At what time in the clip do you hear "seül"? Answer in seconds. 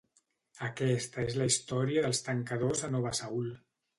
3.23-3.55